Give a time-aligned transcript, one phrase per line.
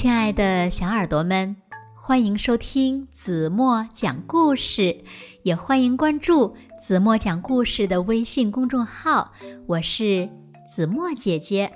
[0.00, 1.56] 亲爱的小耳朵们，
[1.92, 4.96] 欢迎收听子墨讲故事，
[5.42, 9.32] 也欢迎关注子墨讲故事的微信公众号。
[9.66, 10.28] 我是
[10.72, 11.68] 子墨姐姐。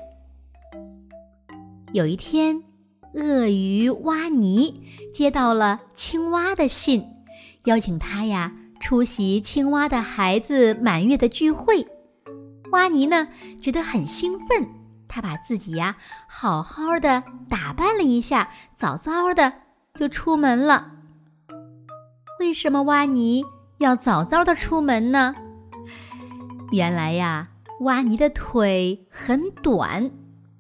[1.93, 2.63] 有一天，
[3.15, 4.81] 鳄鱼蛙尼
[5.13, 7.05] 接到了青蛙的信，
[7.65, 11.85] 邀请他呀出席青蛙的孩子满月的聚会。
[12.71, 13.27] 蛙尼呢
[13.61, 14.65] 觉得很兴奋。
[15.15, 15.95] 他把自己呀
[16.27, 19.53] 好好的打扮了一下，早早的
[19.95, 20.91] 就出门了。
[22.41, 23.45] 为什么蛙尼
[23.77, 25.35] 要早早的出门呢？
[26.71, 27.49] 原来呀，
[27.81, 30.11] 蛙尼的腿很短，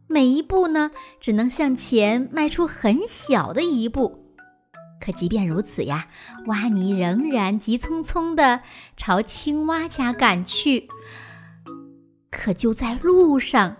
[0.06, 4.36] 每一步呢只能向前迈出很小的一步。
[5.00, 6.08] 可即便如此呀，
[6.44, 8.60] 蛙尼仍然急匆匆的
[8.98, 10.90] 朝青蛙家赶去。
[12.30, 13.78] 可就在路上。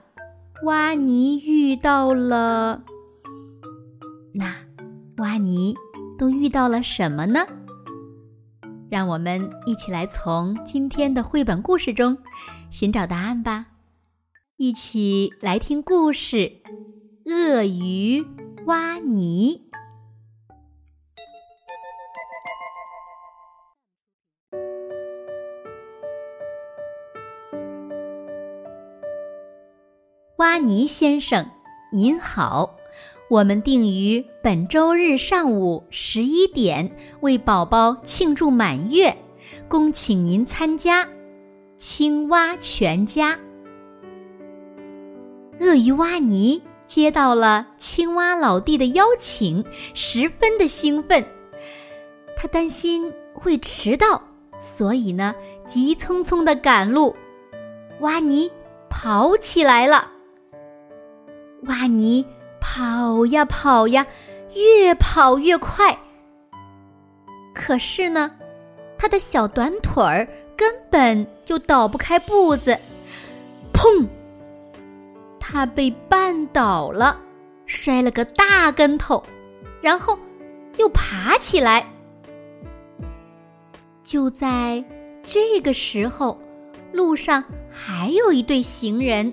[0.63, 2.81] 蛙尼遇到了，
[4.33, 4.55] 那
[5.17, 5.75] 蛙尼
[6.17, 7.41] 都遇到了什么呢？
[8.89, 12.17] 让我们一起来从今天的绘本故事中
[12.71, 13.67] 寻找答案吧！
[14.57, 16.37] 一起来听故事
[17.27, 18.25] 《鳄鱼
[18.67, 19.69] 蛙尼》。
[30.53, 31.49] 蛙尼先生，
[31.91, 32.77] 您好，
[33.31, 39.17] 我们定于本周日上午十一点为宝宝庆祝满月，
[39.67, 41.09] 恭请您参加。
[41.79, 43.39] 青蛙全家。
[45.59, 51.25] 鳄鱼蛙尼接到了青蛙老弟的邀请，十分的兴奋。
[52.37, 54.23] 他担心会迟到，
[54.59, 55.35] 所以呢，
[55.67, 57.17] 急匆匆的赶路。
[58.01, 58.53] 蛙尼
[58.91, 60.12] 跑起来了。
[61.63, 62.25] 蛙尼
[62.61, 64.07] 跑呀跑呀，
[64.55, 65.97] 越跑越快。
[67.55, 68.31] 可是呢，
[68.99, 72.77] 他的小短腿儿根本就倒不开步子，
[73.73, 74.07] 砰！
[75.39, 77.21] 他被绊倒了，
[77.67, 79.23] 摔了个大跟头，
[79.81, 80.19] 然后
[80.79, 81.87] 又爬起来。
[84.03, 84.83] 就在
[85.23, 86.41] 这个时候，
[86.93, 89.33] 路上还有一对行人，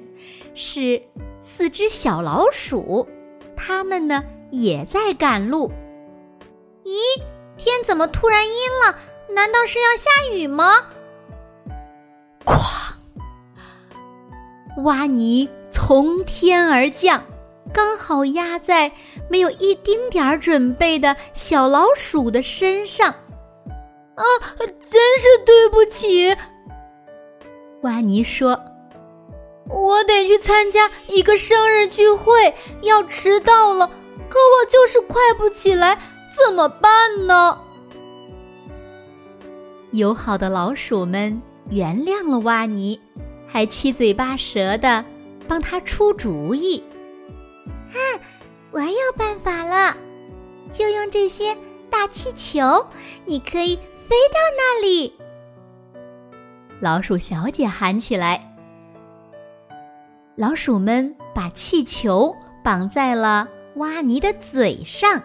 [0.54, 1.02] 是。
[1.42, 3.08] 四只小老鼠，
[3.56, 5.72] 它们呢也在赶路。
[6.84, 6.98] 咦，
[7.58, 8.54] 天怎么突然阴
[8.86, 8.98] 了？
[9.32, 10.86] 难道是要下雨吗？
[12.46, 12.94] 哐！
[14.84, 17.24] 蛙泥从天而降，
[17.72, 18.92] 刚好压在
[19.30, 23.10] 没有一丁点儿准备的小老鼠的身上。
[24.16, 24.24] 啊，
[24.58, 26.36] 真是对不起！
[27.84, 28.60] 蛙泥说。
[29.70, 33.88] 我得去参加一个生日聚会，要迟到了，
[34.28, 35.98] 可我就是快不起来，
[36.36, 37.62] 怎么办呢？
[39.92, 43.00] 友好的老鼠们原谅了蛙尼，
[43.48, 45.06] 还七嘴八舌的
[45.48, 46.84] 帮他出主意。
[47.92, 47.98] 啊，
[48.72, 49.96] 我有办法了，
[50.74, 51.56] 就用这些
[51.92, 52.88] 大气球，
[53.26, 55.14] 你可以飞到那里。
[56.80, 58.49] 老鼠小姐喊起来。
[60.40, 62.34] 老鼠们把气球
[62.64, 63.46] 绑在了
[63.76, 65.22] 蛙尼的嘴上。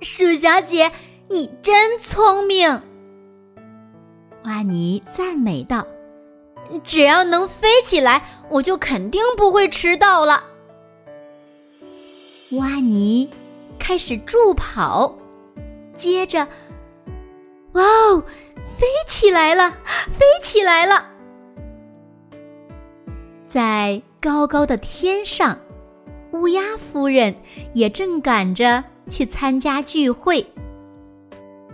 [0.00, 0.90] 鼠小姐，
[1.28, 2.82] 你真聪明！
[4.44, 5.86] 蛙尼赞美道
[6.82, 10.42] ：“只要能飞起来，我就肯定不会迟到了。”
[12.56, 13.28] 蛙尼
[13.78, 15.14] 开始助跑，
[15.98, 16.48] 接着，
[17.72, 18.24] 哇哦，
[18.78, 19.70] 飞起来了，
[20.18, 21.10] 飞起来了！
[23.48, 25.58] 在高高的天上，
[26.32, 27.34] 乌鸦夫人
[27.74, 30.44] 也正赶着去参加聚会。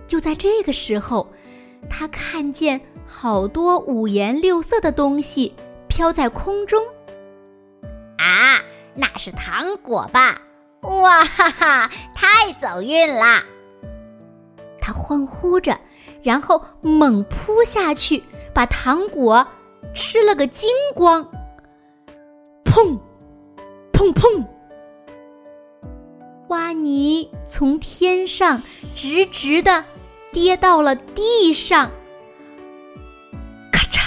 [0.07, 1.27] 就在这个时候，
[1.89, 5.55] 她看见好多五颜六色的东西
[5.89, 6.85] 飘在空中。
[8.19, 8.61] 啊，
[8.95, 10.43] 那是糖果吧？
[10.83, 13.43] 哇哈哈，太走运啦！
[14.79, 15.79] 她欢呼着，
[16.23, 18.23] 然后猛扑下去，
[18.53, 19.47] 把糖果
[19.95, 21.27] 吃了个精光。
[22.73, 22.99] 砰，
[23.93, 24.43] 砰砰！
[26.49, 28.63] 蛙尼从天上
[28.97, 29.85] 直直的
[30.33, 31.91] 跌到了地上，
[33.71, 34.01] 咔嚓！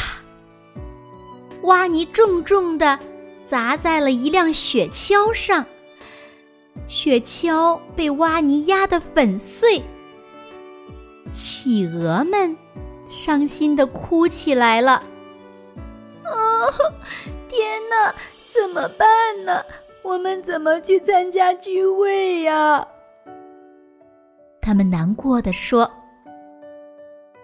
[1.62, 2.98] 蛙尼重重的
[3.46, 5.64] 砸在了一辆雪橇上，
[6.88, 9.84] 雪橇被蛙尼压得粉碎。
[11.32, 12.58] 企鹅们
[13.08, 14.94] 伤心的哭起来了。
[16.24, 16.34] 啊，
[17.48, 18.16] 天哪！
[18.56, 19.08] 怎么办
[19.46, 19.64] 呢？
[20.02, 22.88] 我们怎么去参加聚会呀？
[24.62, 25.92] 他们难过的说。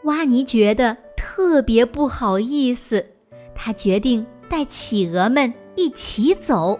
[0.04, 3.06] 挖泥觉得特别不好意思，
[3.54, 6.80] 他决定带企鹅们一起走。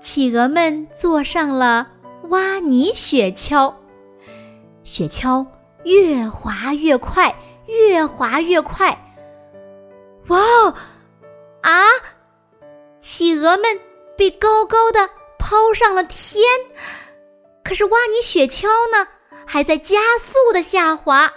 [0.00, 1.86] 企鹅们坐上了
[2.28, 3.74] 挖泥雪橇，
[4.82, 5.46] 雪橇
[5.84, 7.34] 越滑越快，
[7.66, 8.96] 越滑越快。
[10.28, 10.38] 哇！
[11.60, 11.84] 啊！
[13.20, 13.78] 企鹅们
[14.16, 16.42] 被高高的抛上了天，
[17.62, 19.06] 可是挖泥雪橇呢，
[19.46, 21.30] 还在加速的下滑。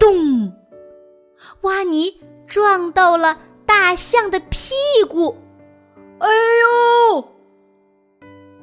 [0.00, 0.52] 咚！
[1.60, 2.12] 挖泥
[2.48, 4.74] 撞到了大象的屁
[5.08, 5.38] 股，
[6.18, 6.28] 哎
[7.12, 7.24] 呦！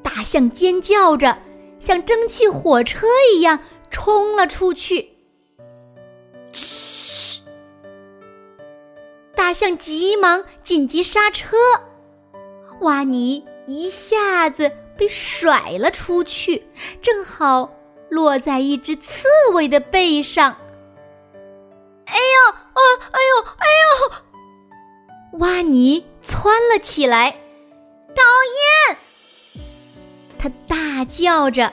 [0.04, 1.42] 大象尖叫着，
[1.80, 3.58] 像蒸汽火车一样
[3.90, 5.10] 冲了出去。
[6.52, 7.40] 嘘！
[9.34, 11.56] 大象急忙紧急刹车，
[12.82, 16.68] 挖泥一下子被甩了出去，
[17.02, 17.74] 正好
[18.10, 20.58] 落在一只刺猬的背上。
[22.06, 22.52] 哎呦！
[22.52, 22.82] 啊！
[23.14, 23.46] 哎呦！
[23.60, 23.66] 哎
[25.32, 25.40] 呦！
[25.40, 27.32] 挖泥窜了起来，
[28.14, 28.24] 讨
[28.92, 28.98] 厌！
[30.38, 31.72] 他大叫着。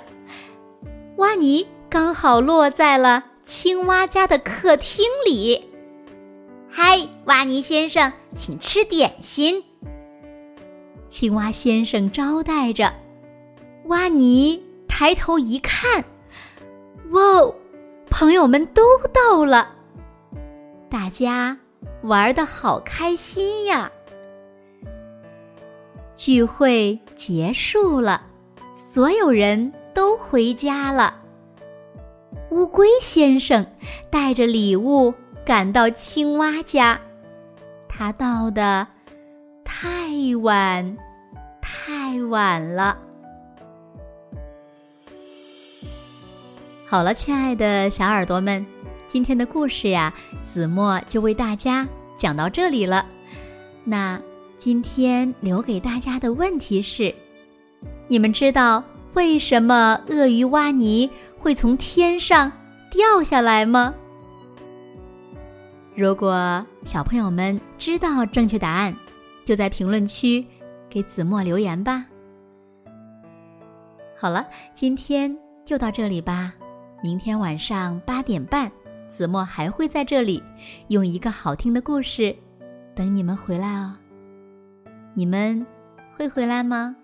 [1.16, 5.73] 挖泥刚好落在了青蛙家的客厅里。
[6.76, 9.62] 嗨，挖泥先生，请吃点心。
[11.08, 12.92] 青蛙先生招待着。
[13.84, 16.04] 挖泥抬头一看，
[17.10, 17.20] 哇！
[18.10, 18.82] 朋友们都
[19.12, 19.70] 到了。
[20.90, 21.56] 大家
[22.02, 23.92] 玩的好开心呀！
[26.16, 28.26] 聚会结束了，
[28.74, 31.20] 所有人都回家了。
[32.50, 33.64] 乌龟先生
[34.10, 36.98] 带着礼物赶到青蛙家，
[37.86, 38.86] 他到的
[39.62, 40.08] 太
[40.40, 40.96] 晚，
[41.60, 42.96] 太晚了。
[46.86, 48.64] 好了，亲爱的小耳朵们。
[49.06, 50.12] 今天的故事呀，
[50.42, 51.86] 子墨就为大家
[52.16, 53.04] 讲到这里了。
[53.84, 54.18] 那
[54.58, 57.14] 今天留给大家的问题是：
[58.08, 58.82] 你们知道
[59.12, 62.50] 为什么鳄鱼挖泥会从天上
[62.90, 63.94] 掉下来吗？
[65.96, 68.94] 如果小朋友们知道正确答案，
[69.44, 70.44] 就在评论区
[70.90, 72.04] 给子墨留言吧。
[74.16, 74.44] 好了，
[74.74, 76.52] 今天就到这里吧。
[77.02, 78.70] 明天晚上八点半。
[79.06, 80.42] 子墨还会在这里，
[80.88, 82.34] 用一个好听的故事
[82.96, 83.94] 等你们回来哦。
[85.12, 85.64] 你们
[86.16, 86.96] 会回来吗？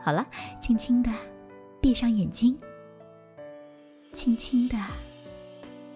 [0.00, 0.26] 好了，
[0.58, 1.10] 轻轻的
[1.82, 2.58] 闭上眼睛，
[4.14, 4.76] 轻轻的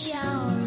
[0.00, 0.59] 笑